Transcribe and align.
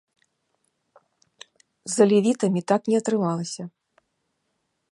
З 1.95 2.07
алевітамі 2.07 2.61
так 2.71 2.81
не 2.93 3.03
атрымалася. 3.03 3.63